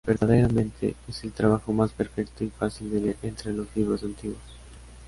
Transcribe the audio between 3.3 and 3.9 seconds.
los